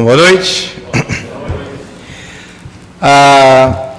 [0.00, 0.74] boa noite.
[3.00, 3.90] Ah,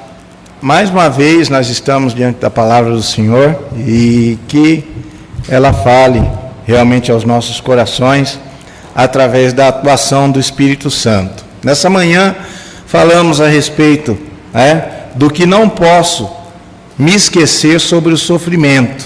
[0.62, 4.84] mais uma vez nós estamos diante da palavra do Senhor e que
[5.48, 6.24] ela fale
[6.66, 8.40] realmente aos nossos corações
[8.96, 11.44] através da atuação do Espírito Santo.
[11.62, 12.36] Nessa manhã
[12.88, 14.18] falamos a respeito
[14.54, 14.86] né,
[15.16, 16.30] do que não posso
[16.98, 19.06] me esquecer sobre o sofrimento.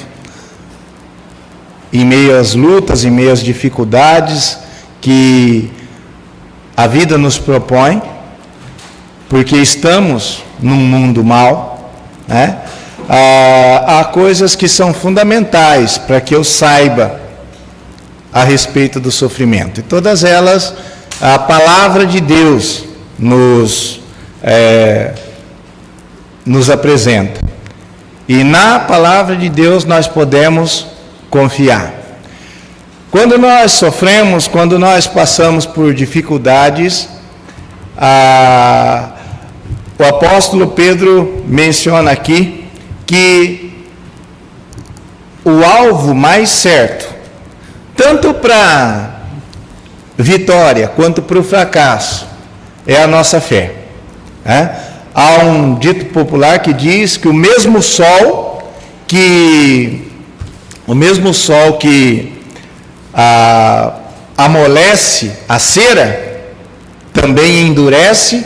[1.92, 4.60] Em meio às lutas, em meio às dificuldades
[5.02, 5.72] que
[6.78, 8.00] a vida nos propõe,
[9.28, 11.92] porque estamos num mundo mal,
[12.28, 12.60] né?
[13.10, 17.20] Ah, há coisas que são fundamentais para que eu saiba
[18.32, 19.80] a respeito do sofrimento.
[19.80, 20.72] E todas elas,
[21.20, 22.84] a palavra de Deus
[23.18, 24.00] nos,
[24.44, 25.14] é,
[26.46, 27.42] nos apresenta.
[28.28, 30.86] E na palavra de Deus nós podemos
[31.30, 31.97] confiar.
[33.18, 37.10] Quando nós sofremos, quando nós passamos por dificuldades,
[37.98, 39.10] a,
[39.98, 42.66] o apóstolo Pedro menciona aqui
[43.08, 43.74] que
[45.44, 47.12] o alvo mais certo,
[47.96, 49.22] tanto para
[50.16, 52.28] vitória quanto para o fracasso,
[52.86, 53.78] é a nossa fé.
[54.46, 54.80] Né?
[55.12, 58.72] Há um dito popular que diz que o mesmo sol
[59.08, 60.08] que
[60.86, 62.37] o mesmo sol que
[63.18, 63.94] a,
[64.38, 66.46] amolece a cera,
[67.12, 68.46] também endurece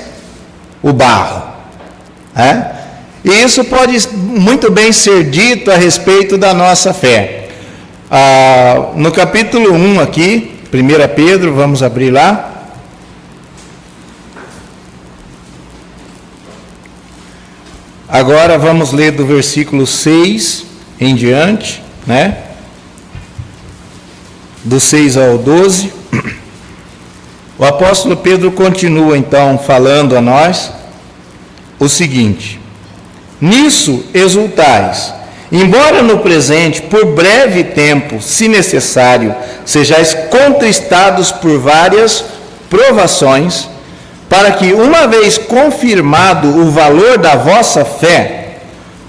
[0.82, 1.52] o barro.
[2.34, 2.72] É?
[3.26, 7.50] E isso pode muito bem ser dito a respeito da nossa fé.
[8.10, 12.48] Ah, no capítulo 1 aqui, 1 Pedro, vamos abrir lá.
[18.08, 20.66] Agora vamos ler do versículo 6
[21.00, 22.51] em diante, né?
[24.64, 25.94] Do 6 ao 12.
[27.58, 30.72] O apóstolo Pedro continua então falando a nós
[31.80, 32.60] o seguinte:
[33.40, 35.14] Nisso exultais,
[35.52, 39.36] embora no presente, por breve tempo, se necessário,
[39.66, 42.24] sejais contristados por várias
[42.70, 43.68] provações,
[44.30, 48.41] para que, uma vez confirmado o valor da vossa fé,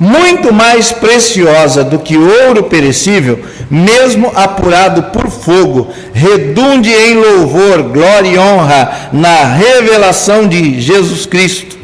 [0.02, 3.38] muito mais preciosa do que ouro perecível,
[3.70, 11.78] mesmo apurado por fogo, redunde em louvor, glória e honra na revelação de Jesus Cristo,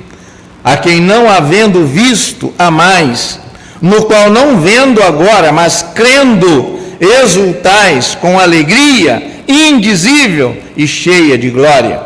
[0.64, 3.38] a quem não havendo visto a mais,
[3.80, 12.02] no qual não vendo agora, mas crendo, exultais com alegria indizível e cheia de glória,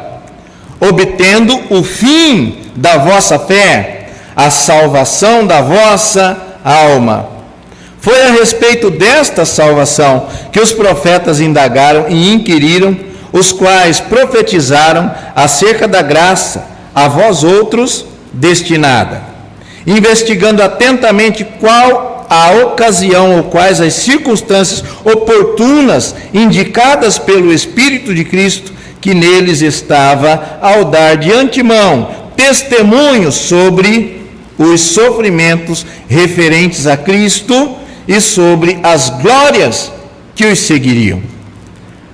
[0.78, 4.01] obtendo o fim da vossa fé,
[4.34, 7.28] a salvação da vossa alma.
[8.00, 12.96] Foi a respeito desta salvação que os profetas indagaram e inquiriram,
[13.32, 19.22] os quais profetizaram acerca da graça a vós outros destinada,
[19.86, 28.72] investigando atentamente qual a ocasião ou quais as circunstâncias oportunas indicadas pelo Espírito de Cristo
[29.00, 34.21] que neles estava ao dar de antemão testemunho sobre
[34.58, 37.76] os sofrimentos referentes a Cristo
[38.06, 39.92] e sobre as glórias
[40.34, 41.22] que os seguiriam.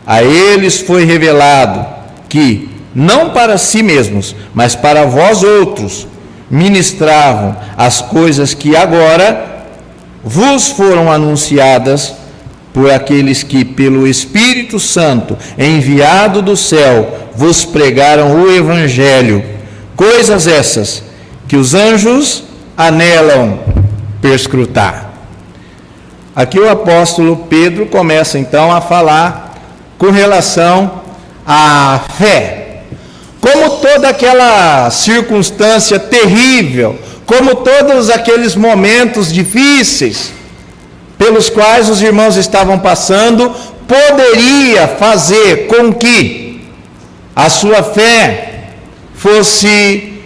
[0.07, 1.87] A eles foi revelado
[2.29, 6.07] que, não para si mesmos, mas para vós outros,
[6.51, 9.67] ministravam as coisas que agora
[10.25, 12.15] vos foram anunciadas
[12.73, 19.45] por aqueles que, pelo Espírito Santo, enviado do céu, vos pregaram o Evangelho.
[19.97, 21.03] Coisas essas
[21.49, 22.45] que os anjos
[22.77, 23.59] anelam
[24.21, 25.11] perscrutar.
[26.37, 29.55] Aqui o apóstolo Pedro começa então a falar
[29.97, 31.01] com relação
[31.47, 32.83] à fé.
[33.41, 40.33] Como toda aquela circunstância terrível, como todos aqueles momentos difíceis
[41.17, 43.51] pelos quais os irmãos estavam passando,
[43.89, 46.69] poderia fazer com que
[47.35, 48.75] a sua fé
[49.15, 50.18] fosse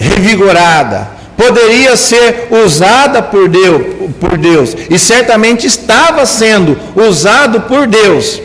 [0.00, 8.40] revigorada, poderia ser usada por Deus, por Deus, e certamente estava sendo usado por Deus.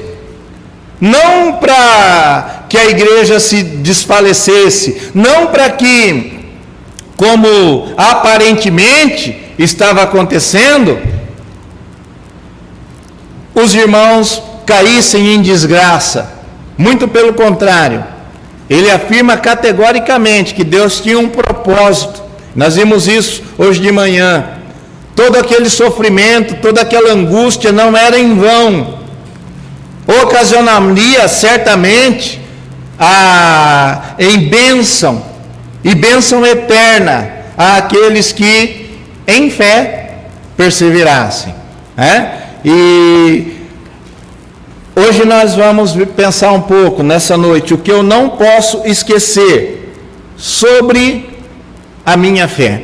[0.99, 6.39] Não para que a igreja se desfalecesse, não para que,
[7.15, 10.97] como aparentemente estava acontecendo,
[13.53, 16.33] os irmãos caíssem em desgraça.
[16.77, 18.03] Muito pelo contrário,
[18.69, 22.23] ele afirma categoricamente que Deus tinha um propósito.
[22.55, 24.45] Nós vimos isso hoje de manhã.
[25.15, 28.99] Todo aquele sofrimento, toda aquela angústia não era em vão.
[30.23, 32.41] Ocasionaria certamente
[32.99, 35.23] a, em bênção
[35.83, 40.15] e bênção eterna àqueles que em fé
[40.57, 41.53] perseverassem.
[41.95, 42.41] Né?
[42.63, 43.54] E
[44.95, 49.93] hoje nós vamos pensar um pouco nessa noite o que eu não posso esquecer
[50.37, 51.29] sobre
[52.05, 52.83] a minha fé.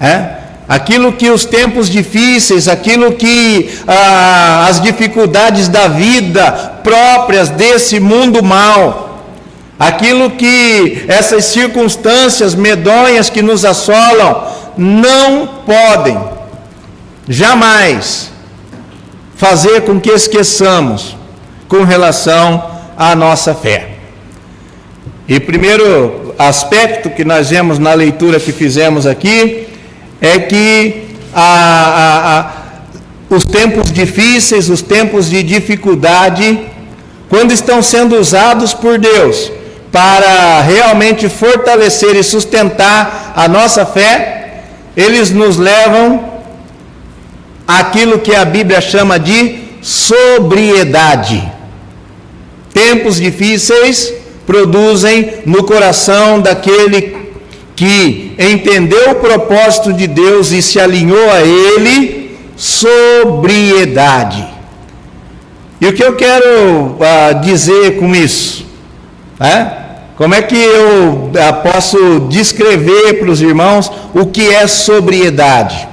[0.00, 0.36] É?
[0.68, 8.42] Aquilo que os tempos difíceis, aquilo que ah, as dificuldades da vida próprias desse mundo
[8.42, 9.22] mal,
[9.78, 14.44] aquilo que essas circunstâncias medonhas que nos assolam
[14.76, 16.18] não podem
[17.28, 18.30] jamais
[19.36, 21.15] fazer com que esqueçamos
[21.68, 23.96] com relação à nossa fé.
[25.28, 29.66] E primeiro aspecto que nós vemos na leitura que fizemos aqui
[30.20, 32.50] é que a, a, a,
[33.28, 36.60] os tempos difíceis, os tempos de dificuldade,
[37.28, 39.50] quando estão sendo usados por Deus
[39.90, 44.62] para realmente fortalecer e sustentar a nossa fé,
[44.96, 46.36] eles nos levam
[47.66, 51.55] àquilo que a Bíblia chama de sobriedade.
[52.76, 54.12] Tempos difíceis
[54.46, 57.16] produzem no coração daquele
[57.74, 64.46] que entendeu o propósito de Deus e se alinhou a ele, sobriedade.
[65.80, 68.66] E o que eu quero uh, dizer com isso?
[69.40, 69.86] É?
[70.14, 75.88] Como é que eu uh, posso descrever para os irmãos o que é sobriedade?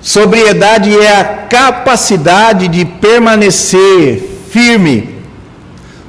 [0.00, 5.13] Sobriedade é a capacidade de permanecer firme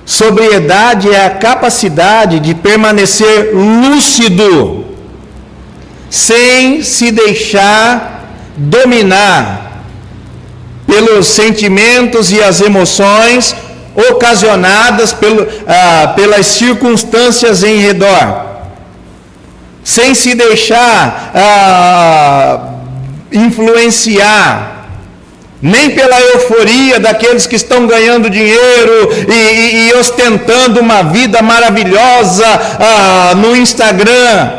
[0.06, 4.86] Sobriedade é a capacidade de permanecer lúcido,
[6.12, 8.24] sem se deixar
[8.56, 9.82] dominar
[10.86, 13.56] pelos sentimentos e as emoções
[14.12, 18.46] ocasionadas pelo, ah, pelas circunstâncias em redor,
[19.84, 22.60] sem se deixar ah,
[23.32, 24.75] influenciar
[25.66, 32.46] nem pela euforia daqueles que estão ganhando dinheiro e, e, e ostentando uma vida maravilhosa
[32.80, 34.52] ah, no Instagram,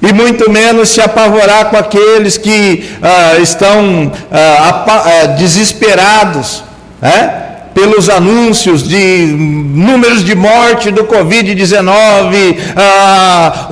[0.00, 6.64] e muito menos se apavorar com aqueles que ah, estão ah, ah desesperados.
[7.02, 7.42] Né?
[7.76, 13.68] Pelos anúncios de números de morte do Covid-19, a,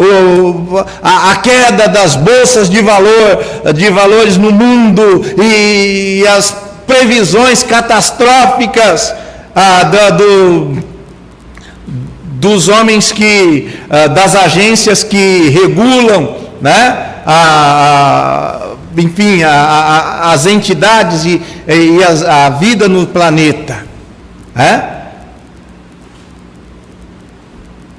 [1.03, 6.55] a, a, queda das bolsas de, valor, de valores no mundo e, as
[6.87, 9.15] previsões catastróficas
[9.55, 10.85] a, da, do,
[11.87, 13.71] dos homens que,
[14.15, 17.07] das agências que regulam, né?
[18.99, 23.94] enfim, as entidades e, e a vida no planeta.
[24.57, 24.95] É?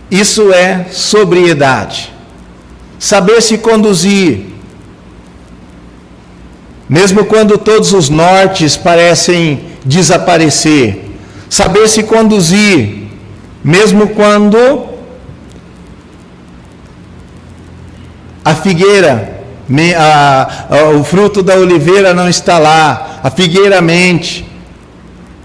[0.09, 2.13] Isso é sobriedade.
[2.97, 4.45] Saber se conduzir.
[6.87, 11.11] Mesmo quando todos os nortes parecem desaparecer.
[11.49, 13.07] Saber se conduzir.
[13.63, 14.87] Mesmo quando
[18.45, 19.41] a figueira,
[19.97, 24.47] a, a, o fruto da oliveira não está lá, a figueira mente,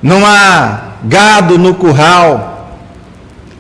[0.03, 2.79] não há gado no curral.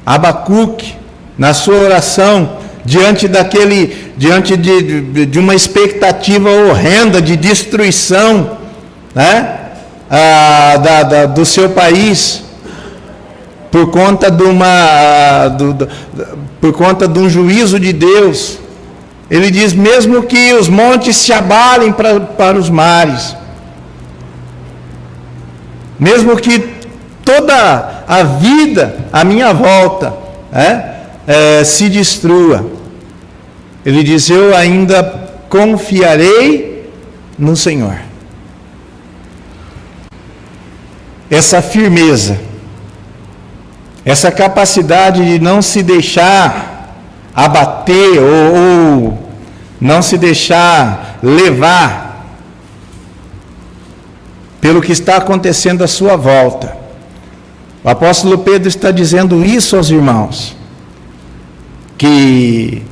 [0.05, 0.95] Abacuque,
[1.39, 8.59] na sua oração, diante daquele, diante de, de, de uma expectativa horrenda de destruição,
[9.15, 9.57] né?
[10.11, 12.43] Ah, da, da, do seu país,
[13.71, 15.89] por conta de uma, do, do,
[16.61, 18.59] por conta de um juízo de Deus.
[19.31, 23.37] Ele diz: mesmo que os montes se abalem para, para os mares,
[25.99, 26.80] mesmo que
[27.31, 30.13] toda a vida à minha volta
[30.53, 30.95] é,
[31.27, 32.67] é, se destrua.
[33.87, 35.03] Ele diz: Eu ainda
[35.49, 36.91] confiarei
[37.39, 37.97] no Senhor.
[41.31, 42.41] Essa firmeza,
[44.05, 46.97] essa capacidade de não se deixar
[47.33, 49.19] abater ou, ou
[49.81, 52.27] não se deixar levar
[54.61, 56.80] pelo que está acontecendo à sua volta.
[57.83, 60.55] O apóstolo Pedro está dizendo isso aos irmãos,
[61.97, 62.83] que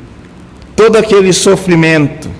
[0.74, 2.30] todo aquele sofrimento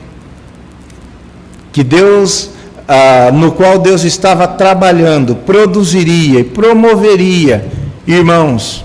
[1.73, 2.50] que Deus,
[2.88, 7.67] ah, no qual Deus estava trabalhando, produziria e promoveria
[8.07, 8.85] irmãos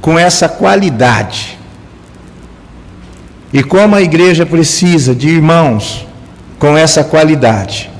[0.00, 1.56] com essa qualidade.
[3.52, 6.06] E como a igreja precisa de irmãos
[6.58, 7.90] com essa qualidade.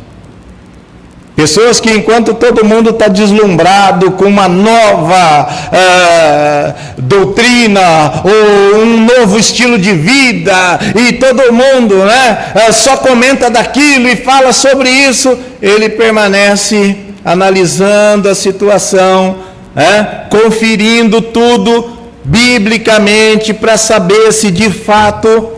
[1.36, 9.38] Pessoas que, enquanto todo mundo está deslumbrado com uma nova uh, doutrina ou um novo
[9.38, 15.38] estilo de vida, e todo mundo né, uh, só comenta daquilo e fala sobre isso,
[15.60, 19.36] ele permanece analisando a situação,
[19.74, 25.52] né, conferindo tudo biblicamente para saber se de fato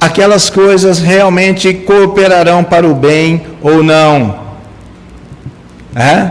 [0.00, 4.38] aquelas coisas realmente cooperarão para o bem ou não.
[5.94, 6.30] É?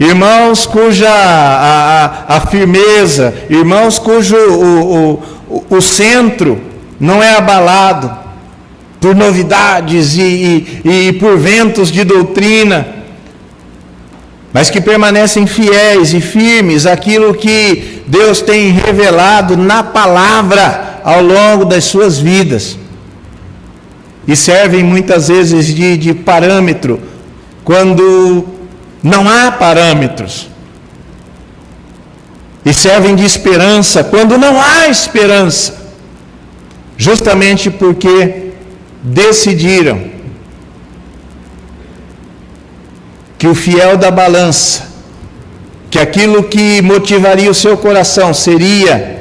[0.00, 6.60] Irmãos cuja a, a, a, firmeza, irmãos cujo o, o, o centro
[7.00, 8.10] não é abalado
[9.00, 12.86] por novidades e, e, e por ventos de doutrina,
[14.52, 21.64] mas que permanecem fiéis e firmes àquilo que Deus tem revelado na palavra ao longo
[21.64, 22.76] das suas vidas.
[24.26, 27.00] E servem muitas vezes de, de parâmetro
[27.64, 28.46] quando
[29.02, 30.48] não há parâmetros.
[32.64, 35.76] E servem de esperança quando não há esperança.
[36.96, 38.52] Justamente porque
[39.02, 40.18] decidiram
[43.38, 44.88] que o fiel da balança,
[45.90, 49.17] que aquilo que motivaria o seu coração seria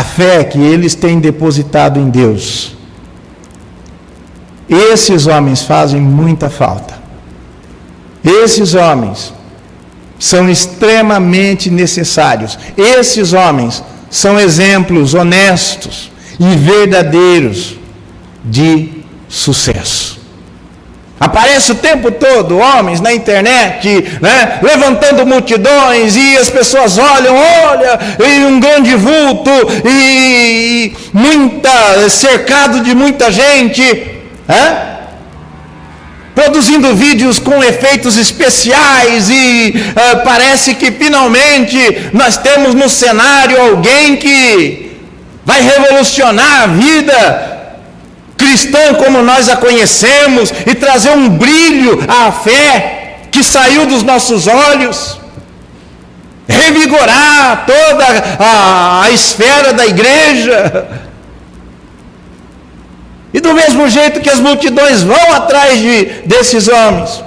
[0.00, 2.74] a fé que eles têm depositado em Deus.
[4.68, 6.94] Esses homens fazem muita falta.
[8.24, 9.32] Esses homens
[10.18, 12.58] são extremamente necessários.
[12.76, 17.76] Esses homens são exemplos honestos e verdadeiros
[18.44, 20.19] de sucesso.
[21.20, 28.00] Aparece o tempo todo homens na internet, né, levantando multidões, e as pessoas olham, olha,
[28.26, 29.50] e um grande vulto,
[29.84, 33.82] e, muita, cercado de muita gente,
[36.34, 44.16] produzindo vídeos com efeitos especiais, e uh, parece que finalmente nós temos no cenário alguém
[44.16, 44.90] que
[45.44, 47.59] vai revolucionar a vida
[48.40, 54.46] cristã como nós a conhecemos e trazer um brilho à fé que saiu dos nossos
[54.46, 55.20] olhos,
[56.48, 58.06] revigorar toda
[58.38, 60.88] a, a esfera da igreja.
[63.32, 67.22] E do mesmo jeito que as multidões vão atrás de, desses homens,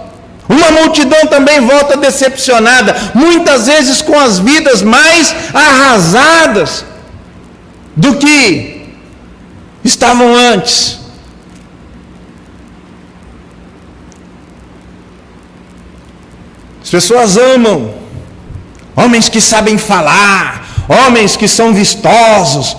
[0.50, 6.84] uma multidão também volta decepcionada, muitas vezes com as vidas mais arrasadas
[7.96, 8.84] do que
[9.86, 11.02] estavam antes.
[16.93, 17.91] Pessoas amam
[18.95, 22.77] homens que sabem falar, homens que são vistosos,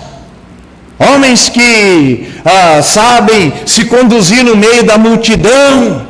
[0.97, 6.07] homens que ah, sabem se conduzir no meio da multidão.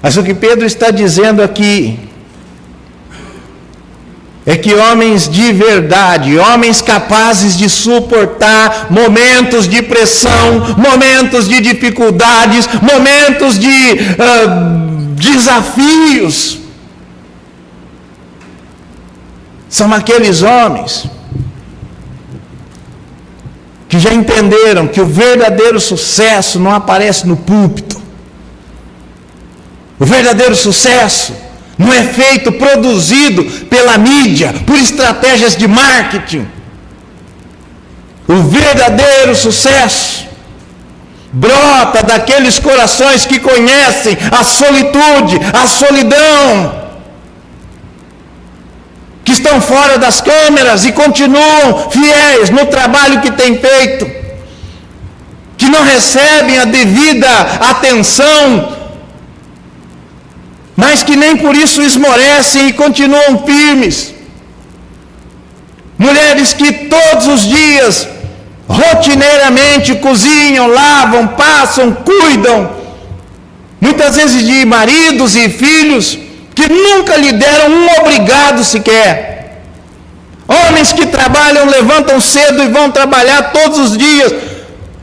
[0.00, 1.98] Mas o que Pedro está dizendo aqui
[4.46, 12.66] é que homens de verdade, homens capazes de suportar momentos de pressão, momentos de dificuldades,
[12.80, 16.58] momentos de uh, desafios.
[19.68, 21.06] São aqueles homens
[23.88, 28.00] que já entenderam que o verdadeiro sucesso não aparece no púlpito.
[29.98, 31.34] O verdadeiro sucesso
[31.76, 36.46] não é feito, produzido pela mídia, por estratégias de marketing.
[38.26, 40.29] O verdadeiro sucesso
[41.32, 46.80] brota daqueles corações que conhecem a solitude, a solidão,
[49.24, 54.10] que estão fora das câmeras e continuam fiéis no trabalho que têm feito,
[55.56, 57.28] que não recebem a devida
[57.70, 58.76] atenção,
[60.76, 64.14] mas que nem por isso esmorecem e continuam firmes.
[65.98, 68.08] Mulheres que todos os dias
[68.70, 72.70] rotineiramente cozinham, lavam, passam, cuidam,
[73.80, 76.18] muitas vezes de maridos e filhos
[76.54, 79.10] que nunca lhe deram um obrigado sequer.
[80.46, 84.32] Homens que trabalham, levantam cedo e vão trabalhar todos os dias,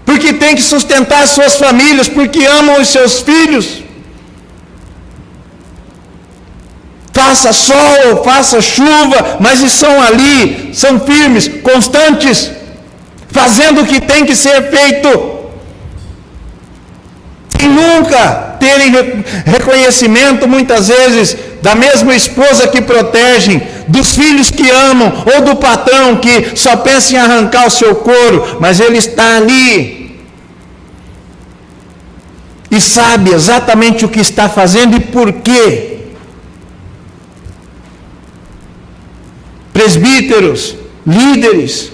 [0.06, 3.68] porque têm que sustentar suas famílias, porque amam os seus filhos.
[7.14, 12.52] Faça sol, faça chuva, mas estão ali, são firmes, constantes
[13.32, 15.38] fazendo o que tem que ser feito.
[17.60, 18.92] Sem nunca terem
[19.46, 26.18] reconhecimento, muitas vezes, da mesma esposa que protegem, dos filhos que amam, ou do patrão
[26.18, 29.98] que só pensa em arrancar o seu couro, mas ele está ali,
[32.70, 36.00] e sabe exatamente o que está fazendo e por quê.
[39.72, 41.92] Presbíteros, líderes,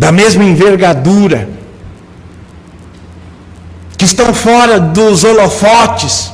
[0.00, 1.46] da mesma envergadura,
[3.98, 6.32] que estão fora dos holofotes,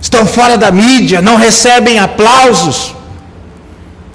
[0.00, 2.94] estão fora da mídia, não recebem aplausos,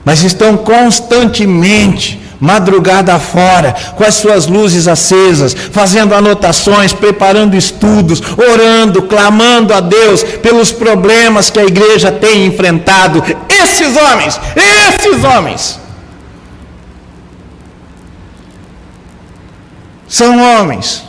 [0.03, 9.03] mas estão constantemente madrugada fora, com as suas luzes acesas, fazendo anotações, preparando estudos, orando,
[9.03, 13.23] clamando a Deus pelos problemas que a igreja tem enfrentado.
[13.47, 15.82] Esses homens, esses homens,
[20.13, 21.03] são homens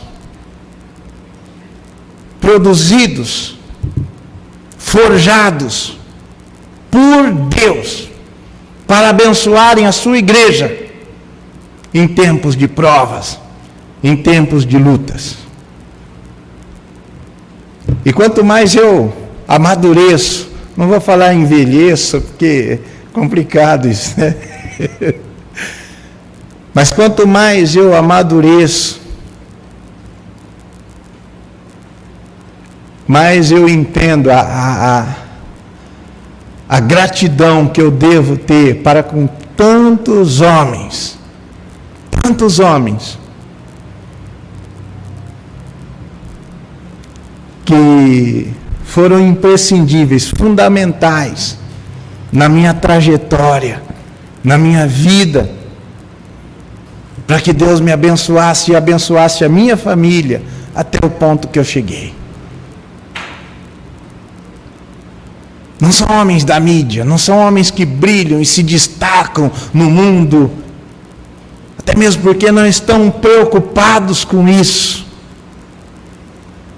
[2.41, 3.55] produzidos,
[4.79, 5.99] forjados
[6.89, 8.09] por Deus
[8.87, 10.75] para abençoarem a sua igreja
[11.93, 13.39] em tempos de provas,
[14.03, 15.37] em tempos de lutas.
[18.03, 19.13] E quanto mais eu
[19.47, 24.35] amadureço, não vou falar envelheço, porque é complicado isso, né?
[26.75, 29.01] Mas quanto mais eu amadureço,
[33.07, 35.07] mais eu entendo a, a, a,
[36.69, 41.15] a gratidão que eu devo ter para com tantos homens
[42.25, 43.19] tantos homens
[47.63, 48.51] que
[48.83, 51.57] foram imprescindíveis, fundamentais
[52.31, 53.81] na minha trajetória,
[54.43, 55.49] na minha vida,
[57.25, 60.41] para que Deus me abençoasse e abençoasse a minha família
[60.73, 62.13] até o ponto que eu cheguei.
[65.79, 70.51] Não são homens da mídia, não são homens que brilham e se destacam no mundo
[71.85, 75.05] até mesmo porque não estão preocupados com isso,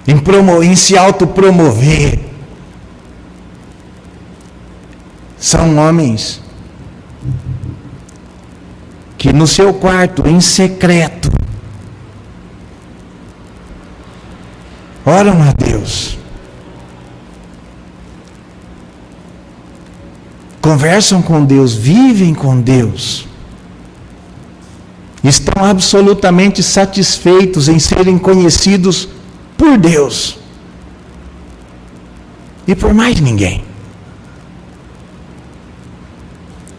[0.05, 2.19] em, promo, em se autopromover.
[5.39, 6.41] São homens
[9.17, 11.31] que no seu quarto, em secreto,
[15.05, 16.17] oram a Deus.
[20.61, 23.27] Conversam com Deus, vivem com Deus
[25.27, 29.09] estão absolutamente satisfeitos em serem conhecidos
[29.57, 30.37] por Deus
[32.67, 33.63] e por mais ninguém.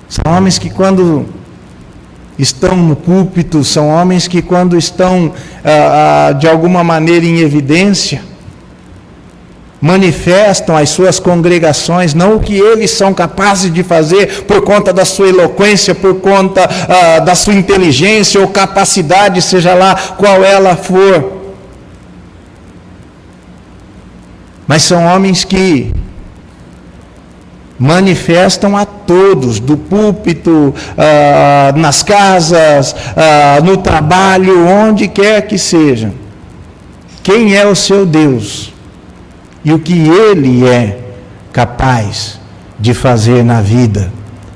[0.08, 1.26] São homens que, quando
[2.38, 5.32] estão no púlpito, são homens que, quando estão
[5.64, 8.22] ah, ah, de alguma maneira em evidência,
[9.80, 15.04] manifestam às suas congregações não o que eles são capazes de fazer por conta da
[15.04, 21.38] sua eloquência, por conta ah, da sua inteligência ou capacidade, seja lá qual ela for.
[24.66, 25.92] Mas são homens que
[27.78, 36.12] manifestam a todos, do púlpito, ah, nas casas, ah, no trabalho, onde quer que seja,
[37.22, 38.72] quem é o seu Deus?
[39.64, 40.98] E o que ele é
[41.52, 42.40] capaz
[42.78, 44.12] de fazer na vida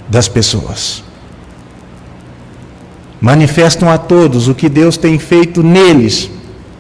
[0.09, 1.03] das pessoas.
[3.21, 6.31] Manifestam a todos o que Deus tem feito neles,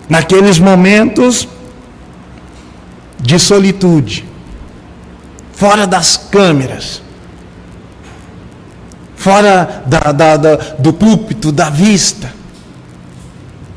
[0.08, 1.46] naqueles momentos
[3.20, 4.24] de solitude,
[5.52, 7.02] fora das câmeras,
[9.16, 12.32] fora da, da, da, do púlpito, da vista.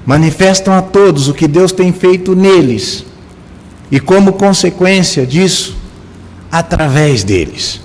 [0.05, 3.05] Manifestam a todos o que Deus tem feito neles.
[3.91, 5.75] E como consequência disso,
[6.51, 7.81] através deles,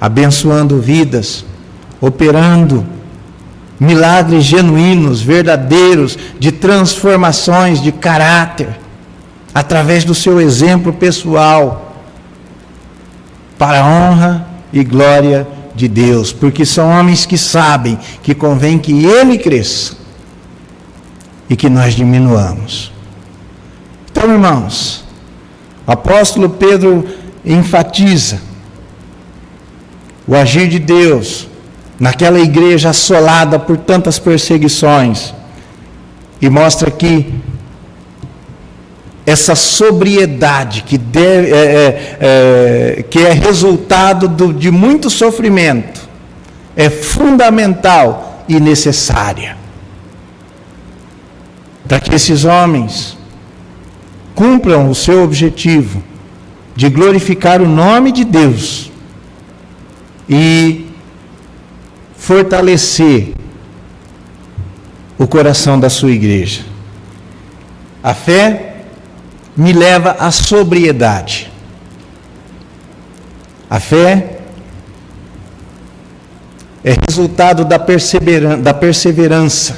[0.00, 1.44] abençoando vidas,
[2.00, 2.86] operando
[3.78, 8.68] milagres genuínos, verdadeiros, de transformações de caráter,
[9.54, 11.87] através do seu exemplo pessoal,
[13.58, 19.04] para a honra e glória de Deus, porque são homens que sabem que convém que
[19.04, 19.96] Ele cresça
[21.50, 22.92] e que nós diminuamos.
[24.10, 25.04] Então, irmãos,
[25.86, 27.06] o apóstolo Pedro
[27.44, 28.40] enfatiza
[30.26, 31.48] o agir de Deus
[31.98, 35.34] naquela igreja assolada por tantas perseguições
[36.40, 37.32] e mostra que
[39.28, 46.08] essa sobriedade que, deve, é, é, é, que é resultado do, de muito sofrimento
[46.74, 49.54] é fundamental e necessária
[51.86, 53.18] para que esses homens
[54.34, 56.02] cumpram o seu objetivo
[56.74, 58.90] de glorificar o nome de Deus
[60.26, 60.86] e
[62.16, 63.34] fortalecer
[65.18, 66.62] o coração da sua igreja.
[68.02, 68.67] A fé
[69.58, 71.50] me leva à sobriedade.
[73.68, 74.38] A fé
[76.84, 79.76] é resultado da, perseverança, da perseverança,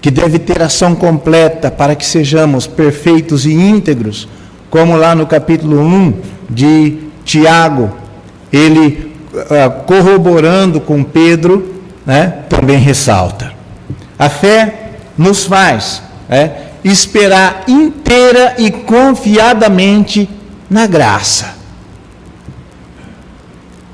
[0.00, 4.28] que deve ter ação completa para que sejamos perfeitos e íntegros,
[4.68, 6.14] como lá no capítulo 1
[6.50, 7.92] de Tiago,
[8.52, 9.12] ele
[9.48, 11.72] ah, corroborando com Pedro,
[12.04, 13.52] né, também ressalta.
[14.18, 20.28] A fé nos faz é, esperar inteira e confiadamente
[20.68, 21.62] na graça.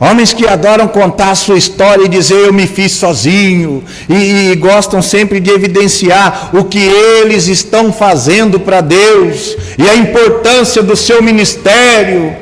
[0.01, 4.55] Homens que adoram contar a sua história e dizer eu me fiz sozinho, e, e
[4.55, 10.95] gostam sempre de evidenciar o que eles estão fazendo para Deus, e a importância do
[10.95, 12.35] seu ministério,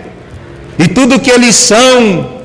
[0.78, 2.37] e tudo que eles são.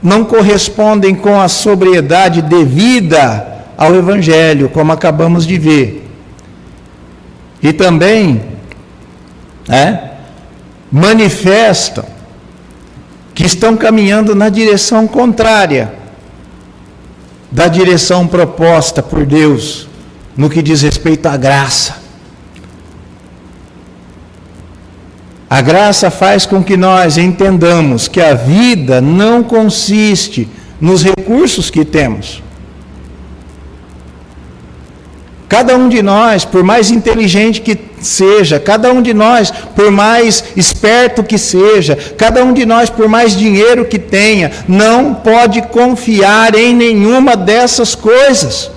[0.00, 6.04] Não correspondem com a sobriedade devida ao Evangelho, como acabamos de ver.
[7.62, 8.42] E também,
[9.68, 10.10] é,
[10.90, 12.04] manifestam
[13.32, 15.94] que estão caminhando na direção contrária
[17.52, 19.86] da direção proposta por Deus
[20.36, 21.96] no que diz respeito à graça.
[25.48, 30.48] A graça faz com que nós entendamos que a vida não consiste
[30.80, 32.42] nos recursos que temos.
[35.48, 40.44] Cada um de nós, por mais inteligente que seja, cada um de nós, por mais
[40.54, 46.54] esperto que seja, cada um de nós, por mais dinheiro que tenha, não pode confiar
[46.54, 48.70] em nenhuma dessas coisas.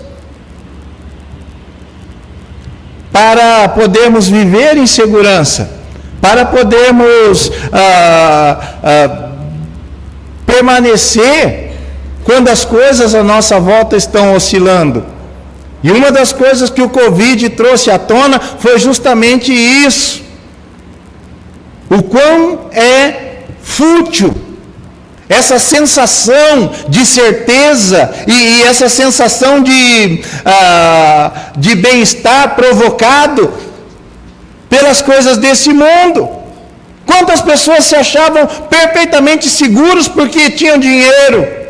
[3.11, 5.69] Para podermos viver em segurança,
[6.21, 9.29] para podermos ah, ah,
[10.45, 11.71] permanecer
[12.23, 15.10] quando as coisas à nossa volta estão oscilando.
[15.83, 20.21] E uma das coisas que o Covid trouxe à tona foi justamente isso.
[21.89, 24.33] O quão é fútil
[25.27, 33.51] essa sensação de certeza e, e essa sensação de, ah, de bem-estar provocado
[34.69, 36.29] pelas coisas desse mundo.
[37.05, 41.60] Quantas pessoas se achavam perfeitamente seguros porque tinham dinheiro?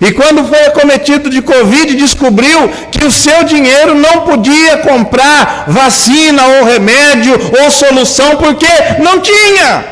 [0.00, 6.42] E quando foi acometido de Covid, descobriu que o seu dinheiro não podia comprar vacina
[6.46, 8.66] ou remédio ou solução, porque
[9.00, 9.84] não tinha.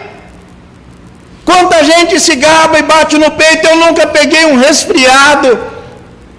[1.44, 5.58] Quanta gente se gaba e bate no peito, eu nunca peguei um resfriado,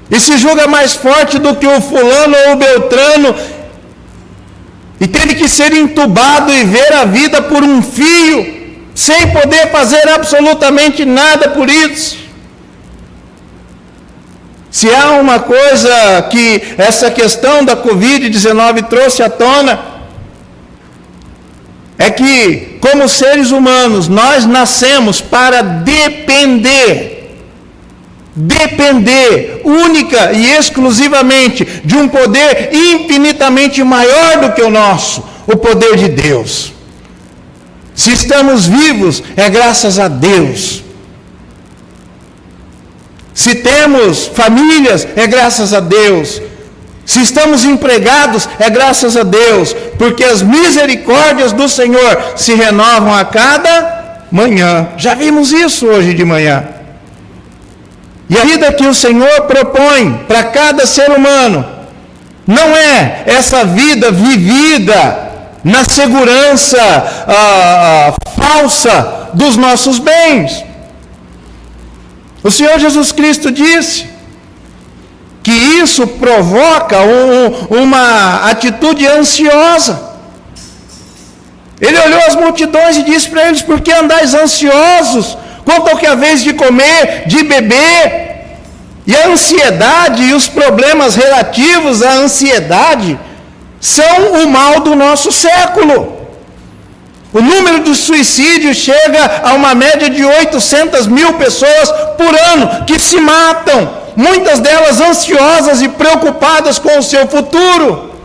[0.09, 3.35] e se julga mais forte do que o fulano ou o beltrano,
[4.99, 10.09] e teve que ser entubado e ver a vida por um fio, sem poder fazer
[10.09, 12.28] absolutamente nada por isso.
[14.71, 19.79] Se há uma coisa que essa questão da Covid-19 trouxe à tona,
[21.97, 27.35] é que, como seres humanos, nós nascemos para depender,
[28.35, 35.97] depender única e exclusivamente de um poder infinitamente maior do que o nosso, o poder
[35.97, 36.71] de Deus.
[37.93, 40.83] Se estamos vivos, é graças a Deus.
[43.39, 46.41] Se temos famílias, é graças a Deus.
[47.05, 53.23] Se estamos empregados, é graças a Deus, porque as misericórdias do Senhor se renovam a
[53.23, 54.89] cada manhã.
[54.97, 56.65] Já vimos isso hoje de manhã.
[58.29, 61.65] E a vida que o Senhor propõe para cada ser humano
[62.45, 65.17] não é essa vida vivida
[65.63, 66.77] na segurança
[67.25, 70.67] ah, ah falsa dos nossos bens.
[72.43, 74.07] O Senhor Jesus Cristo disse
[75.43, 80.09] que isso provoca um, uma atitude ansiosa.
[81.81, 86.05] Ele olhou as multidões e disse para eles: Por que andais ansiosos quanto ao que
[86.05, 88.29] a vez de comer, de beber?
[89.07, 93.19] E a ansiedade e os problemas relativos à ansiedade
[93.79, 96.18] são o mal do nosso século.
[97.31, 102.97] O número de suicídios chega a uma média de 800 mil pessoas por ano que
[102.97, 108.15] se matam, muitas delas ansiosas e preocupadas com o seu futuro.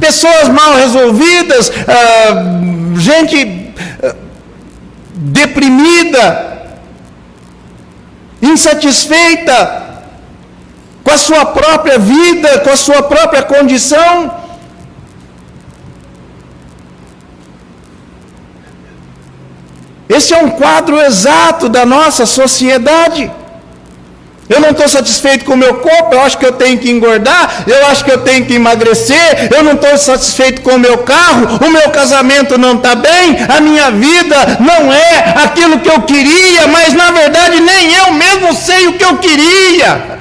[0.00, 4.14] Pessoas mal resolvidas, ah, gente ah,
[5.12, 6.70] deprimida,
[8.40, 9.82] insatisfeita
[11.04, 14.47] com a sua própria vida, com a sua própria condição.
[20.08, 23.30] Esse é um quadro exato da nossa sociedade.
[24.48, 27.64] Eu não estou satisfeito com o meu corpo, eu acho que eu tenho que engordar,
[27.66, 31.58] eu acho que eu tenho que emagrecer, eu não estou satisfeito com o meu carro,
[31.66, 36.66] o meu casamento não está bem, a minha vida não é aquilo que eu queria,
[36.66, 40.18] mas na verdade nem eu mesmo sei o que eu queria.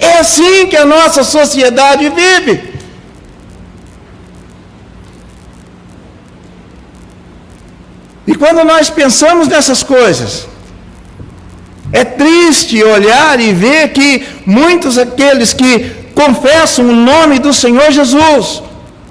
[0.00, 2.71] É assim que a nossa sociedade vive.
[8.26, 10.46] E quando nós pensamos nessas coisas,
[11.92, 18.62] é triste olhar e ver que muitos aqueles que confessam o nome do Senhor Jesus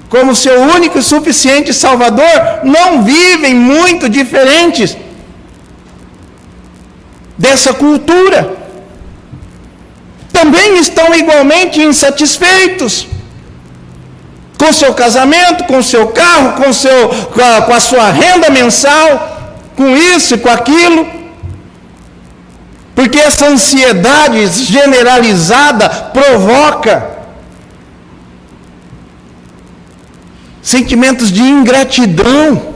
[0.08, 4.94] como seu único e suficiente Salvador não vivem muito diferentes
[7.38, 8.40] dessa cultura.
[10.32, 13.06] Também estão igualmente insatisfeitos
[14.62, 19.58] com seu casamento, com seu carro, com, seu, com a, com a sua renda mensal,
[19.76, 21.04] com isso e com aquilo.
[22.94, 27.10] Porque essa ansiedade generalizada provoca
[30.62, 32.70] sentimentos de ingratidão.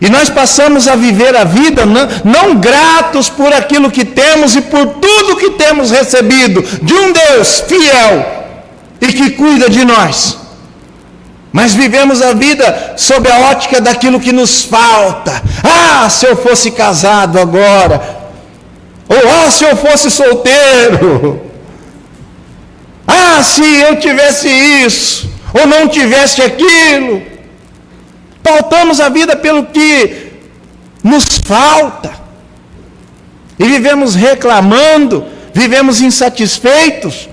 [0.00, 4.60] E nós passamos a viver a vida não, não, gratos por aquilo que temos e
[4.60, 8.39] por tudo que temos recebido de um Deus fiel
[9.00, 10.38] e que cuida de nós.
[11.52, 15.42] Mas vivemos a vida sob a ótica daquilo que nos falta.
[15.64, 18.20] Ah, se eu fosse casado agora.
[19.08, 21.40] Ou ah, se eu fosse solteiro.
[23.06, 25.28] Ah, se eu tivesse isso.
[25.52, 27.22] Ou não tivesse aquilo.
[28.42, 30.30] Pautamos a vida pelo que
[31.02, 32.12] nos falta.
[33.58, 37.28] E vivemos reclamando, vivemos insatisfeitos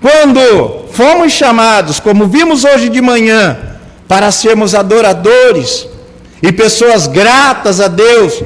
[0.00, 3.58] quando fomos chamados, como vimos hoje de manhã,
[4.06, 5.86] para sermos adoradores
[6.42, 8.42] e pessoas gratas a Deus,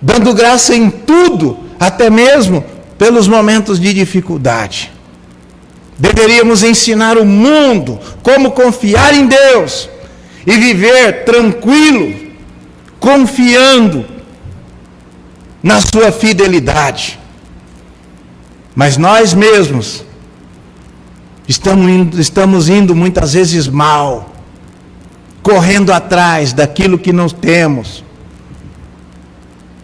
[0.00, 2.64] dando graça em tudo, até mesmo
[2.98, 4.90] pelos momentos de dificuldade.
[5.98, 9.88] Deveríamos ensinar o mundo como confiar em Deus
[10.46, 12.32] e viver tranquilo,
[12.98, 14.06] confiando
[15.62, 17.20] na sua fidelidade.
[18.80, 20.02] Mas nós mesmos
[21.46, 24.34] estamos indo, estamos indo muitas vezes mal,
[25.42, 28.02] correndo atrás daquilo que não temos,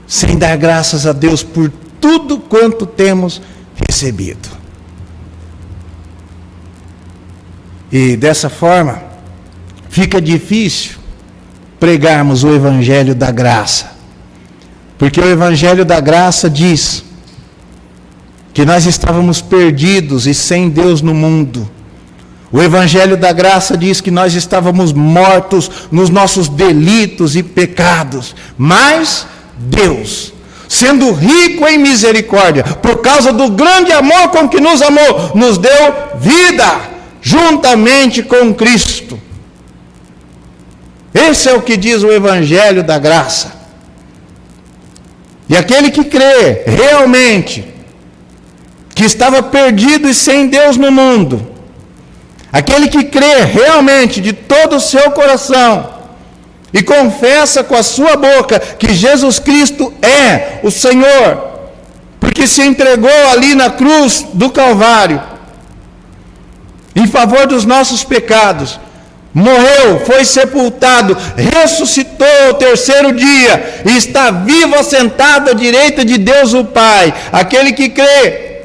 [0.06, 3.42] sem dar graças a Deus por tudo quanto temos
[3.86, 4.48] recebido.
[7.92, 9.02] E dessa forma,
[9.90, 10.96] fica difícil
[11.78, 13.92] pregarmos o Evangelho da graça,
[14.96, 17.04] porque o Evangelho da graça diz
[18.56, 21.70] que nós estávamos perdidos e sem Deus no mundo.
[22.50, 29.26] O Evangelho da Graça diz que nós estávamos mortos nos nossos delitos e pecados, mas
[29.58, 30.32] Deus,
[30.70, 35.94] sendo rico em misericórdia, por causa do grande amor com que nos amou, nos deu
[36.18, 36.80] vida
[37.20, 39.20] juntamente com Cristo.
[41.12, 43.52] Esse é o que diz o Evangelho da Graça.
[45.46, 47.75] E aquele que crê realmente
[48.96, 51.46] que estava perdido e sem Deus no mundo,
[52.50, 55.90] aquele que crê realmente de todo o seu coração
[56.72, 61.46] e confessa com a sua boca que Jesus Cristo é o Senhor,
[62.18, 65.22] porque se entregou ali na cruz do Calvário,
[66.94, 68.80] em favor dos nossos pecados,
[69.34, 76.54] morreu, foi sepultado, ressuscitou ao terceiro dia e está vivo assentado à direita de Deus
[76.54, 77.12] o Pai.
[77.30, 78.55] Aquele que crê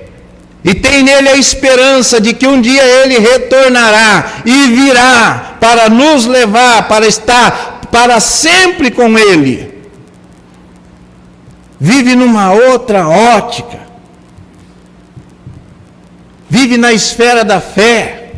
[0.63, 6.25] e tem nele a esperança de que um dia ele retornará e virá para nos
[6.25, 9.71] levar, para estar para sempre com ele.
[11.79, 13.79] Vive numa outra ótica.
[16.47, 18.33] Vive na esfera da fé.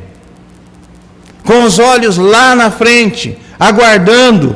[1.43, 4.55] Com os olhos lá na frente, aguardando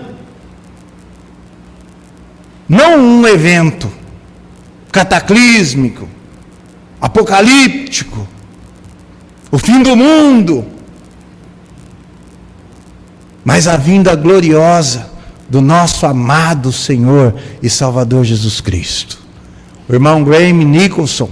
[2.67, 3.91] não um evento
[4.91, 6.07] cataclísmico,
[6.99, 8.27] apocalíptico,
[9.51, 10.65] o fim do mundo,
[13.43, 15.09] mas a vinda gloriosa
[15.49, 19.19] do nosso amado Senhor e Salvador Jesus Cristo.
[19.87, 21.29] O irmão Graham Nicholson,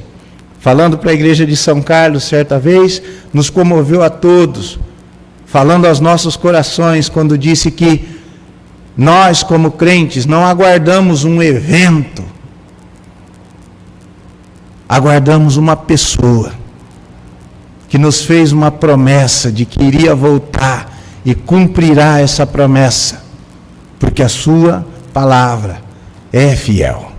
[0.60, 3.02] falando para a igreja de São Carlos certa vez,
[3.34, 4.80] nos comoveu a todos,
[5.46, 8.16] falando aos nossos corações quando disse que
[8.96, 12.24] nós, como crentes, não aguardamos um evento,
[14.88, 16.54] aguardamos uma pessoa
[17.88, 20.94] que nos fez uma promessa de que iria voltar
[21.24, 23.24] e cumprirá essa promessa,
[24.00, 25.82] porque a sua palavra
[26.32, 27.12] é fiel.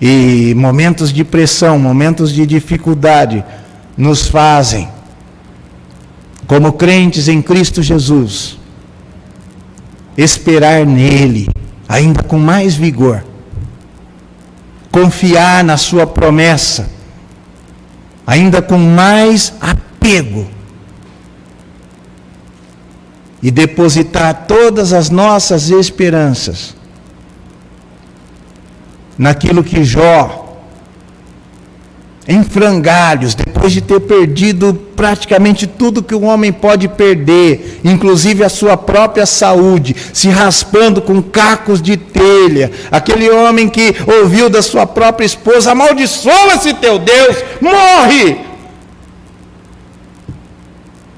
[0.00, 3.44] E momentos de pressão, momentos de dificuldade,
[3.96, 4.88] nos fazem,
[6.46, 8.58] como crentes em Cristo Jesus,
[10.16, 11.50] esperar nele,
[11.88, 13.24] ainda com mais vigor,
[14.90, 16.90] confiar na Sua promessa,
[18.26, 20.48] ainda com mais apego,
[23.42, 26.76] e depositar todas as nossas esperanças
[29.16, 30.49] naquilo que Jó,
[32.30, 38.48] em frangalhos, depois de ter perdido praticamente tudo que um homem pode perder, inclusive a
[38.48, 44.86] sua própria saúde, se raspando com cacos de telha, aquele homem que ouviu da sua
[44.86, 48.38] própria esposa: amaldiçoa-se teu Deus, morre!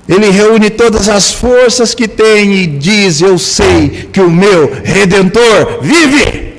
[0.08, 5.80] Ele reúne todas as forças que tem e diz: Eu sei que o meu redentor
[5.82, 6.51] vive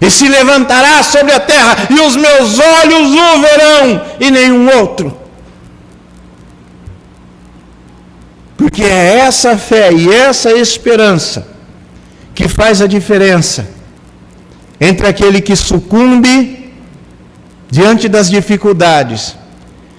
[0.00, 5.16] e se levantará sobre a terra, e os meus olhos o verão, e nenhum outro.
[8.56, 11.46] Porque é essa fé e essa esperança
[12.34, 13.66] que faz a diferença
[14.80, 16.72] entre aquele que sucumbe
[17.70, 19.36] diante das dificuldades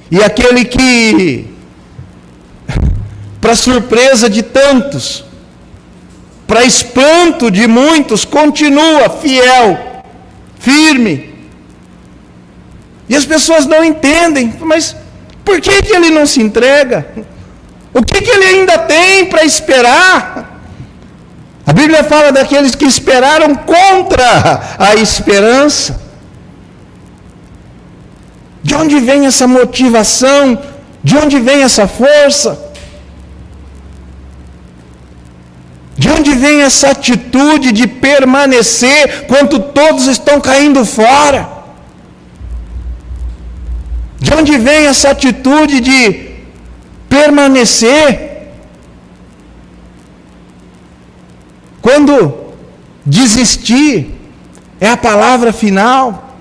[0.10, 1.48] e aquele que,
[3.42, 5.26] para surpresa de tantos,
[6.48, 9.78] para espanto de muitos, continua fiel
[10.58, 11.36] firme.
[13.10, 14.96] E as pessoas não entendem, mas
[15.44, 17.06] por que, que ele não se entrega?
[17.94, 20.62] O que, que ele ainda tem para esperar?
[21.66, 26.00] A Bíblia fala daqueles que esperaram contra a esperança.
[28.64, 30.58] De onde vem essa motivação?
[31.04, 32.67] De onde vem essa força?
[35.98, 41.50] De onde vem essa atitude de permanecer quando todos estão caindo fora?
[44.20, 46.30] De onde vem essa atitude de
[47.10, 48.28] permanecer?
[51.82, 52.48] Quando
[53.04, 54.14] desistir
[54.80, 56.36] é a palavra final.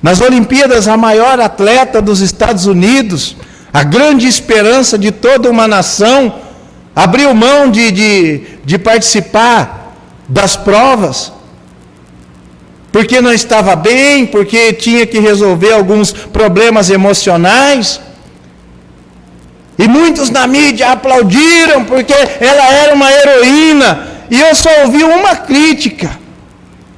[0.00, 3.36] Nas Olimpíadas, a maior atleta dos Estados Unidos,
[3.72, 6.47] a grande esperança de toda uma nação,
[6.98, 9.94] abriu mão de, de, de participar
[10.28, 11.32] das provas,
[12.90, 18.00] porque não estava bem, porque tinha que resolver alguns problemas emocionais.
[19.78, 24.08] E muitos na mídia aplaudiram porque ela era uma heroína.
[24.28, 26.10] E eu só ouvi uma crítica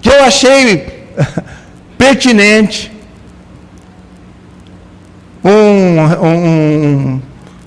[0.01, 1.05] que eu achei
[1.99, 2.91] pertinente.
[5.45, 7.23] Um, um,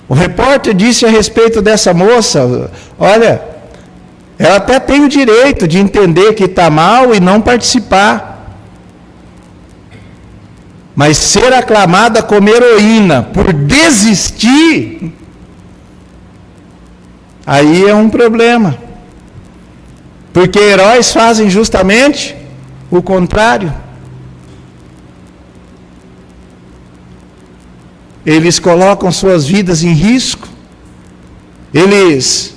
[0.08, 3.42] o repórter disse a respeito dessa moça: olha,
[4.38, 8.32] ela até tem o direito de entender que está mal e não participar.
[10.94, 15.12] Mas ser aclamada como heroína por desistir,
[17.44, 18.78] aí é um problema.
[20.32, 22.36] Porque heróis fazem justamente
[22.90, 23.72] o contrário.
[28.24, 30.48] Eles colocam suas vidas em risco,
[31.72, 32.54] eles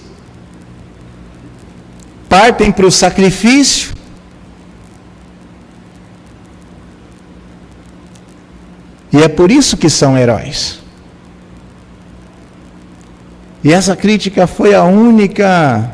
[2.30, 3.96] partem para o sacrifício.
[9.12, 10.80] E é por isso que são heróis.
[13.64, 15.92] E essa crítica foi a única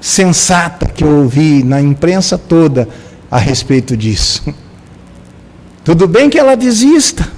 [0.00, 2.88] sensata que eu ouvi na imprensa toda
[3.30, 4.42] a respeito disso.
[5.84, 7.33] Tudo bem que ela desista.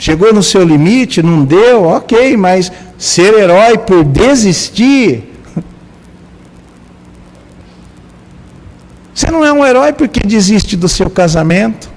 [0.00, 5.24] Chegou no seu limite, não deu, ok, mas ser herói por desistir.
[9.14, 11.90] Você não é um herói porque desiste do seu casamento.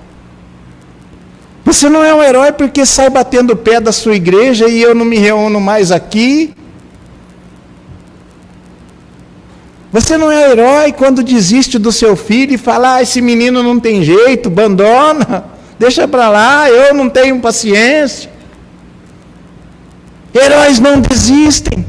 [1.63, 4.93] Você não é um herói porque sai batendo o pé da sua igreja e eu
[4.93, 6.53] não me reúno mais aqui.
[9.93, 13.79] Você não é herói quando desiste do seu filho e fala: ah, esse menino não
[13.79, 15.52] tem jeito, abandona.
[15.77, 18.29] Deixa para lá, eu não tenho paciência.
[20.33, 21.85] Heróis não desistem.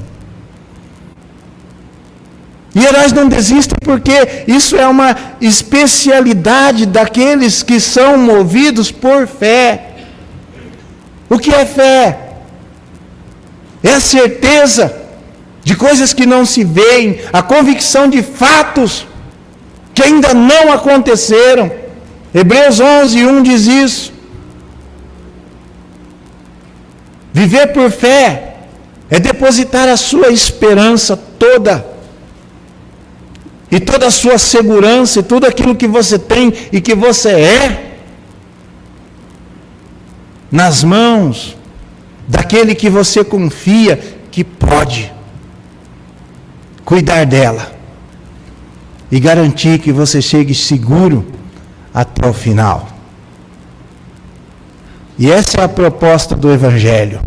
[2.74, 9.90] E heróis não desistem porque isso é uma especialidade daqueles que são movidos por fé.
[11.28, 12.18] O que é fé?
[13.82, 14.94] É a certeza
[15.62, 19.06] de coisas que não se veem, a convicção de fatos
[19.94, 21.83] que ainda não aconteceram.
[22.34, 24.12] Hebreus 11, 1 diz isso.
[27.32, 28.56] Viver por fé
[29.08, 31.86] é depositar a sua esperança toda
[33.70, 37.98] e toda a sua segurança e tudo aquilo que você tem e que você é
[40.50, 41.56] nas mãos
[42.26, 43.96] daquele que você confia
[44.30, 45.12] que pode
[46.84, 47.72] cuidar dela
[49.10, 51.26] e garantir que você chegue seguro
[51.94, 52.88] até o final.
[55.16, 57.20] E essa é a proposta do Evangelho.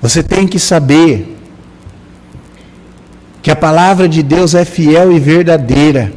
[0.00, 1.36] Você tem que saber
[3.42, 6.12] que a palavra de Deus é fiel e verdadeira.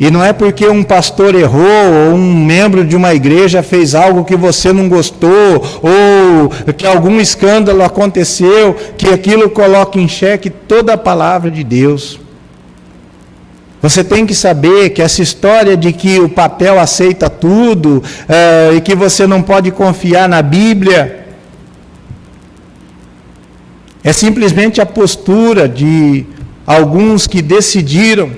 [0.00, 4.24] E não é porque um pastor errou ou um membro de uma igreja fez algo
[4.24, 10.94] que você não gostou ou que algum escândalo aconteceu que aquilo coloca em xeque toda
[10.94, 12.18] a palavra de Deus.
[13.82, 18.80] Você tem que saber que essa história de que o papel aceita tudo é, e
[18.80, 21.26] que você não pode confiar na Bíblia
[24.04, 26.24] é simplesmente a postura de
[26.64, 28.30] alguns que decidiram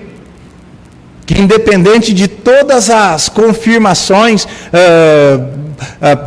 [1.27, 5.41] que, independente de todas as confirmações é,
[6.01, 6.19] é,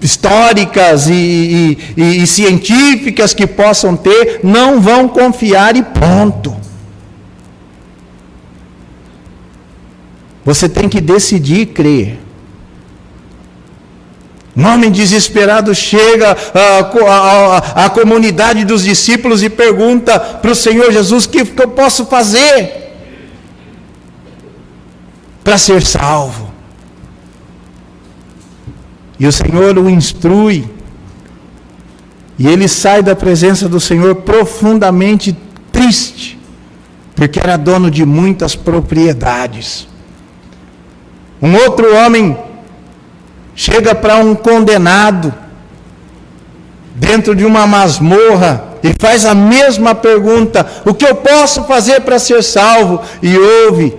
[0.00, 6.65] históricas e, e, e, científicas que possam ter, não vão confiar e ponto.
[10.46, 12.20] Você tem que decidir crer.
[14.56, 16.34] Um homem desesperado chega
[17.74, 22.06] à, comunidade dos discípulos e pergunta para o Senhor Jesus: o que, que eu posso
[22.06, 22.94] fazer
[25.42, 26.48] para ser salvo?
[29.18, 30.70] E o Senhor o instrui.
[32.38, 35.36] E ele sai da presença do Senhor profundamente
[35.72, 36.38] triste,
[37.16, 39.88] porque era dono de muitas propriedades.
[41.40, 42.36] Um outro homem
[43.54, 45.32] chega para um condenado
[46.94, 52.18] dentro de uma masmorra e faz a mesma pergunta: O que eu posso fazer para
[52.18, 53.00] ser salvo?
[53.22, 53.96] E ouve: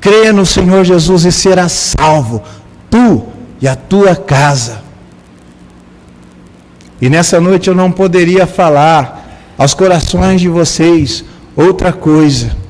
[0.00, 2.42] Crê no Senhor Jesus e será salvo,
[2.90, 3.26] tu
[3.60, 4.82] e a tua casa.
[7.00, 9.22] E nessa noite eu não poderia falar
[9.58, 11.24] aos corações de vocês
[11.56, 12.63] outra coisa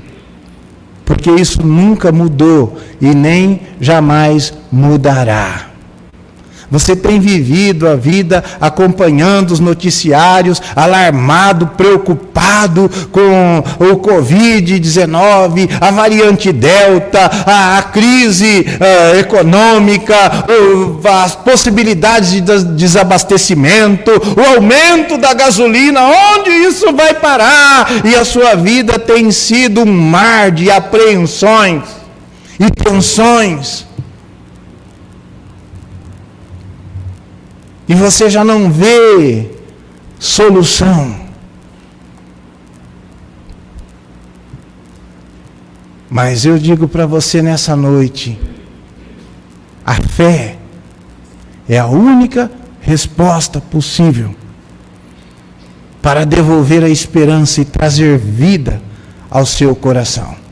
[1.05, 5.73] porque isso nunca mudou e nem jamais mudará.
[6.74, 16.50] Você tem vivido a vida acompanhando os noticiários, alarmado, preocupado com o Covid-19, a variante
[16.50, 20.16] Delta, a, a crise uh, econômica,
[21.22, 27.88] as possibilidades de desabastecimento, o aumento da gasolina, onde isso vai parar?
[28.04, 31.84] E a sua vida tem sido um mar de apreensões
[32.58, 33.86] e tensões
[37.89, 39.51] e você já não vê
[40.18, 41.24] solução.
[46.11, 48.39] Mas eu digo para você nessa noite:
[49.85, 50.57] a fé
[51.68, 54.35] é a única resposta possível
[56.01, 58.80] para devolver a esperança e trazer vida
[59.30, 60.43] ao seu coração.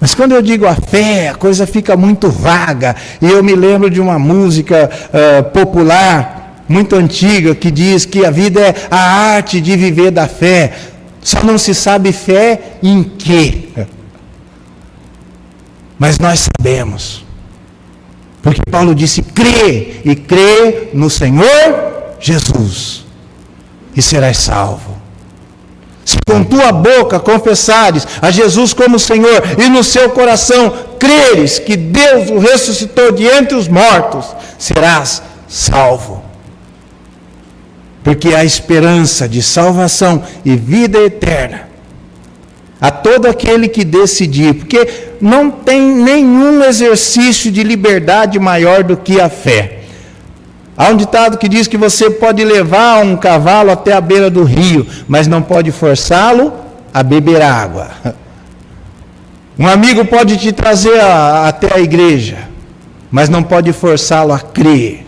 [0.00, 2.96] Mas quando eu digo a fé, a coisa fica muito vaga.
[3.20, 8.30] E eu me lembro de uma música uh, popular, muito antiga, que diz que a
[8.30, 8.98] vida é a
[9.34, 10.72] arte de viver da fé.
[11.20, 13.68] Só não se sabe fé em quê.
[15.98, 17.22] Mas nós sabemos.
[18.42, 23.04] Porque Paulo disse: crê, e crê no Senhor Jesus,
[23.94, 24.99] e serás salvo.
[26.10, 31.76] Se com tua boca confessares a Jesus como Senhor e no seu coração creres que
[31.76, 34.26] Deus o ressuscitou de entre os mortos,
[34.58, 36.20] serás salvo.
[38.02, 41.68] Porque há esperança de salvação e vida eterna
[42.80, 44.88] a todo aquele que decidir, porque
[45.20, 49.79] não tem nenhum exercício de liberdade maior do que a fé.
[50.80, 54.44] Há um ditado que diz que você pode levar um cavalo até a beira do
[54.44, 56.54] rio, mas não pode forçá-lo
[56.94, 57.90] a beber água.
[59.58, 62.48] Um amigo pode te trazer a, até a igreja,
[63.10, 65.04] mas não pode forçá-lo a crer.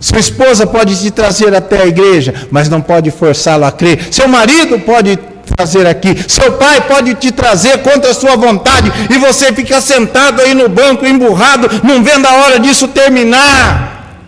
[0.00, 4.08] Sua esposa pode te trazer até a igreja, mas não pode forçá-lo a crer.
[4.10, 5.18] Seu marido pode
[5.56, 6.14] trazer aqui.
[6.28, 10.68] Seu pai pode te trazer contra a sua vontade e você fica sentado aí no
[10.68, 14.20] banco, emburrado, não vendo a hora disso terminar.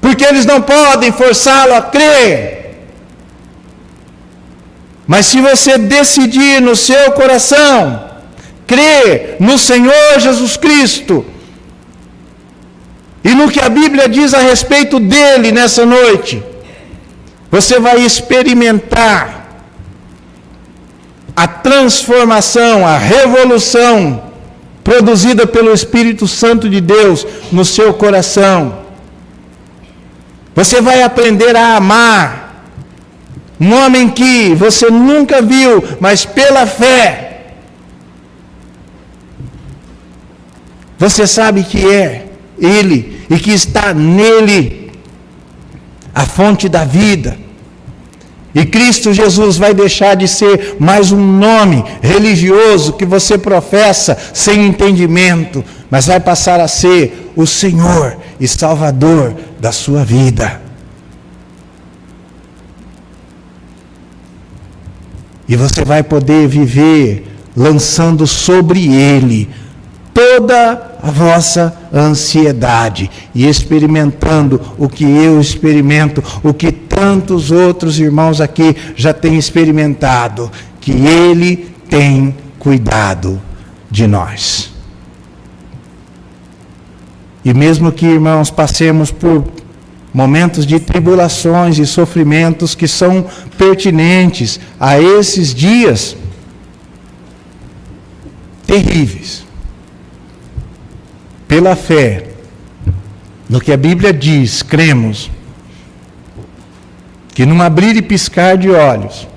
[0.00, 2.76] Porque eles não podem forçá-lo a crer.
[5.06, 8.04] Mas se você decidir no seu coração
[8.66, 11.24] crer no Senhor Jesus Cristo
[13.24, 16.42] e no que a Bíblia diz a respeito dele nessa noite,
[17.50, 19.45] você vai experimentar
[21.36, 24.22] a transformação, a revolução
[24.82, 28.86] produzida pelo Espírito Santo de Deus no seu coração.
[30.54, 32.64] Você vai aprender a amar
[33.60, 37.52] um homem que você nunca viu, mas pela fé,
[40.98, 42.26] você sabe que é
[42.58, 44.92] Ele e que está nele
[46.14, 47.45] a fonte da vida.
[48.56, 54.64] E Cristo Jesus vai deixar de ser mais um nome religioso que você professa sem
[54.66, 60.62] entendimento, mas vai passar a ser o Senhor e Salvador da sua vida.
[65.46, 69.50] E você vai poder viver lançando sobre ele
[70.14, 78.40] toda a vossa ansiedade e experimentando o que eu experimento, o que tantos outros irmãos
[78.40, 83.40] aqui já têm experimentado, que ele tem cuidado
[83.90, 84.72] de nós.
[87.44, 89.44] E mesmo que, irmãos, passemos por
[90.12, 93.24] momentos de tribulações e sofrimentos que são
[93.56, 96.16] pertinentes a esses dias
[98.66, 99.45] terríveis.
[101.46, 102.28] Pela fé,
[103.48, 105.30] no que a Bíblia diz, cremos
[107.34, 109.28] que num abrir e piscar de olhos,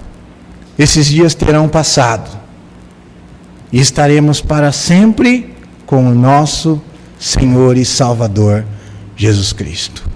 [0.78, 2.30] esses dias terão passado
[3.72, 5.54] e estaremos para sempre
[5.86, 6.82] com o nosso
[7.20, 8.66] Senhor e Salvador
[9.16, 10.08] Jesus Cristo.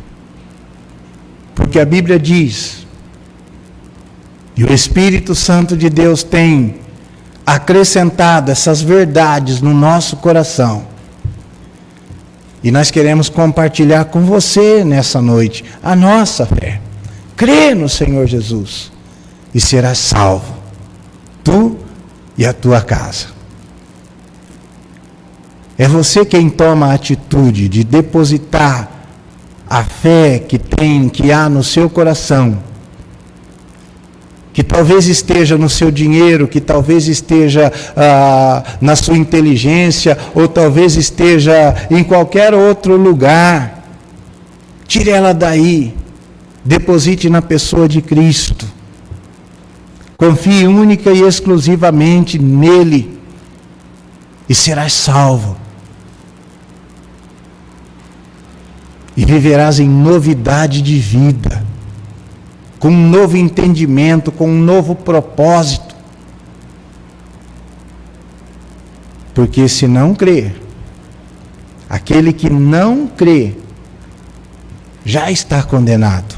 [1.54, 2.88] Porque a Bíblia diz,
[4.56, 6.76] e o Espírito Santo de Deus tem
[7.46, 10.93] acrescentado essas verdades no nosso coração.
[12.64, 16.80] E nós queremos compartilhar com você nessa noite a nossa fé.
[17.36, 18.92] Crê no Senhor Jesus
[19.54, 20.56] e serás salvo,
[21.44, 21.78] tu
[22.38, 23.28] e a tua casa.
[25.78, 28.90] É você quem toma a atitude de depositar
[29.68, 32.60] a fé que tem, que há no seu coração,
[34.54, 40.96] que talvez esteja no seu dinheiro, que talvez esteja ah, na sua inteligência, ou talvez
[40.96, 43.84] esteja em qualquer outro lugar,
[44.88, 45.96] tire ela daí,
[46.64, 48.66] deposite na pessoa de Cristo.
[50.16, 53.20] Confie única e exclusivamente nele
[54.48, 55.64] e serás salvo.
[59.16, 61.64] e viverás em novidade de vida,
[62.84, 65.96] com um novo entendimento, com um novo propósito.
[69.34, 70.54] Porque se não crer,
[71.90, 73.54] aquele que não crê,
[75.06, 76.36] já está condenado.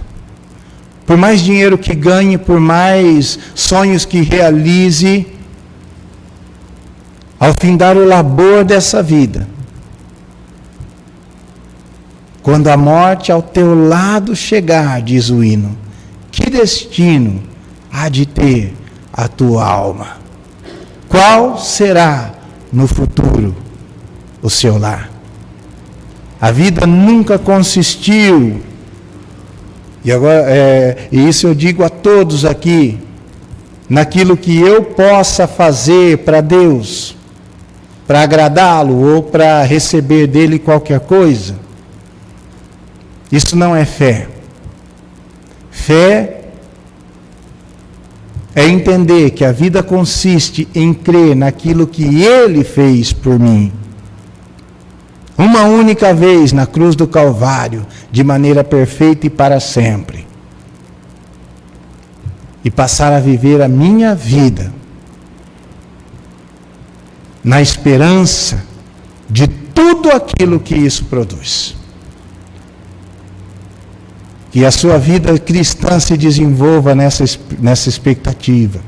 [1.04, 5.26] Por mais dinheiro que ganhe, por mais sonhos que realize,
[7.40, 9.48] ao findar o labor dessa vida,
[12.44, 15.85] quando a morte ao teu lado chegar, diz o hino,
[16.36, 17.42] que destino
[17.90, 18.74] há de ter
[19.14, 20.18] a tua alma?
[21.08, 22.34] Qual será
[22.74, 23.56] no futuro
[24.42, 25.10] o seu lar?
[26.42, 28.62] A vida nunca consistiu,
[30.04, 33.00] e agora é, e isso eu digo a todos aqui,
[33.88, 37.16] naquilo que eu possa fazer para Deus,
[38.06, 41.56] para agradá-lo ou para receber dele qualquer coisa.
[43.32, 44.35] Isso não é fé.
[45.86, 46.42] Fé
[48.56, 53.72] é entender que a vida consiste em crer naquilo que Ele fez por mim.
[55.38, 60.26] Uma única vez na cruz do Calvário, de maneira perfeita e para sempre.
[62.64, 64.74] E passar a viver a minha vida
[67.44, 68.66] na esperança
[69.30, 71.76] de tudo aquilo que isso produz
[74.56, 77.26] que a sua vida cristã se desenvolva nessa,
[77.60, 78.80] nessa expectativa.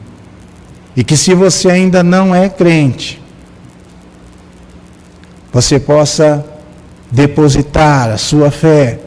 [0.96, 3.22] E que se você ainda não é crente,
[5.52, 6.46] você possa
[7.12, 9.02] depositar a sua fé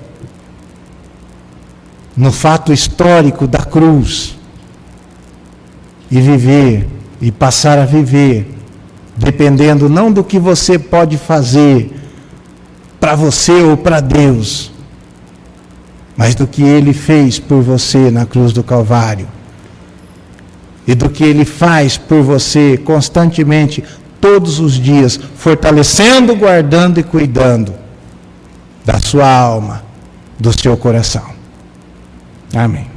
[2.15, 4.37] no fato histórico da cruz
[6.11, 6.87] e viver
[7.23, 8.55] e passar a viver
[9.17, 11.91] dependendo não do que você pode fazer
[13.01, 14.71] para você ou para Deus,
[16.21, 19.27] mas do que ele fez por você na cruz do Calvário.
[20.87, 23.83] E do que ele faz por você constantemente,
[24.21, 27.73] todos os dias, fortalecendo, guardando e cuidando.
[28.85, 29.83] da sua alma,
[30.39, 31.25] do seu coração.
[32.55, 32.90] Amém.